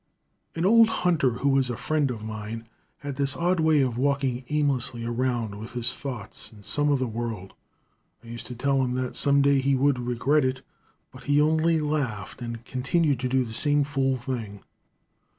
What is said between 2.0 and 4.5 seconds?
of mine, had this odd way of walking